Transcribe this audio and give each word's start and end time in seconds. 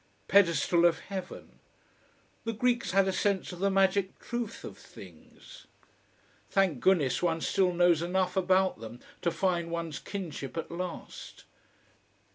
Pedestal 0.27 0.83
of 0.83 0.97
heaven! 0.97 1.59
The 2.43 2.53
Greeks 2.53 2.89
had 2.89 3.07
a 3.07 3.13
sense 3.13 3.51
of 3.51 3.59
the 3.59 3.69
magic 3.69 4.17
truth 4.17 4.63
of 4.63 4.75
things. 4.75 5.67
Thank 6.49 6.79
goodness 6.79 7.21
one 7.21 7.39
still 7.41 7.71
knows 7.71 8.01
enough 8.01 8.35
about 8.35 8.79
them 8.79 8.99
to 9.21 9.29
find 9.29 9.69
one's 9.69 9.99
kinship 9.99 10.57
at 10.57 10.71
last. 10.71 11.43